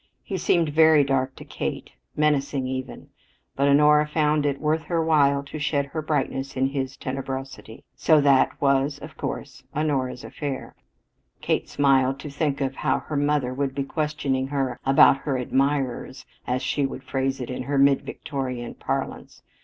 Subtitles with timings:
[0.23, 3.09] He seemed very dark to Kate, menacing even;
[3.55, 8.19] but Honora found it worth her while to shed her brightness on his tenebrosity, so
[8.19, 10.73] that was, of course, Honora's affair.
[11.41, 16.25] Kate smiled to think of how her mother would be questioning her about her "admirers,"
[16.47, 19.43] as she would phrase it in her mid Victorian parlance.